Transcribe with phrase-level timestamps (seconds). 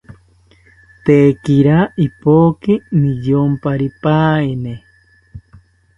[1.05, 4.73] Tekirata ipoki niyomparipaeni